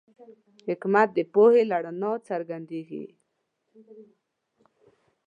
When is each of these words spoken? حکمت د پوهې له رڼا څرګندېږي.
حکمت 0.67 1.07
د 1.17 1.19
پوهې 1.33 1.63
له 1.71 1.77
رڼا 1.85 2.11
څرګندېږي. 2.27 3.03